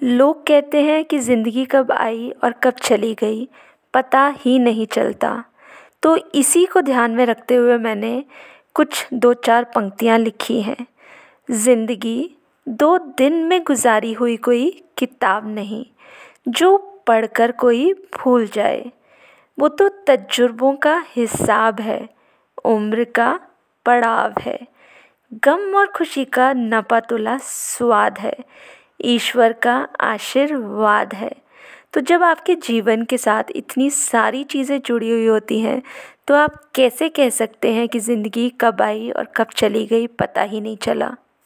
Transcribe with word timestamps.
लोग 0.00 0.46
कहते 0.46 0.82
हैं 0.82 1.04
कि 1.04 1.18
ज़िंदगी 1.18 1.64
कब 1.64 1.90
आई 1.92 2.30
और 2.44 2.52
कब 2.62 2.74
चली 2.82 3.14
गई, 3.14 3.48
पता 3.94 4.26
ही 4.38 4.58
नहीं 4.58 4.86
चलता। 4.86 5.32
तो 6.02 6.16
इसी 6.34 6.64
को 6.66 6.80
ध्यान 6.80 7.10
में 7.10 7.24
रखते 7.26 7.54
हुए 7.54 7.76
मैंने 7.78 8.24
कुछ 8.76 9.06
दो 9.14 9.32
चार 9.34 9.64
पंक्तियाँ 9.74 10.18
लिखी 10.18 10.60
हैं। 10.62 10.86
ज़िंदगी, 11.48 12.30
दो 12.66 12.96
दिन 13.18 13.34
में 13.44 13.62
गुज़ारी 13.62 14.12
हुई 14.12 14.36
कोई 14.38 14.70
किताब 14.98 15.48
नहीं, 15.48 15.84
जो 16.48 16.76
पढ़ 17.06 17.26
कर 17.26 17.52
कोई 17.52 17.92
भूल 18.16 18.46
जाए। 18.46 18.90
वो 19.58 19.68
तो 19.68 19.88
तजुर्बों 20.06 20.74
का 20.74 21.02
हिसाब 21.16 21.80
है, 21.80 22.08
उम्र 22.64 23.04
का 23.06 23.38
पड़ाव 23.86 24.40
है। 24.40 24.58
गम 25.44 25.74
और 25.76 25.86
खुशी 25.86 26.24
का 26.26 26.52
नपा 26.52 27.00
तुला 27.00 27.36
स्वाद 27.38 28.18
है 28.18 28.36
ईश्वर 29.04 29.52
का 29.62 29.76
आशीर्वाद 30.02 31.14
है। 31.14 31.30
तो 31.92 32.00
जब 32.02 32.22
आपके 32.22 32.54
जीवन 32.64 33.04
के 33.04 33.18
साथ 33.18 33.44
इतनी 33.56 33.88
सारी 33.90 34.44
चीज़ें 34.44 34.80
जुड़ी 34.80 35.10
हुई 35.10 35.26
होती 35.26 35.60
हैं 35.60 35.80
तो 36.28 36.34
आप 36.34 36.60
कैसे 36.74 37.08
कह 37.08 37.30
सकते 37.30 37.72
हैं 37.72 37.88
कि 37.88 38.00
ज़िंदगी 38.00 38.48
कब 38.60 38.82
आई 38.82 39.10
और 39.10 39.32
कब 39.36 39.46
चली 39.56 39.84
गई 39.86 40.06
पता 40.20 40.42
ही 40.42 40.60
नहीं 40.60 40.76
चला? 40.76 41.14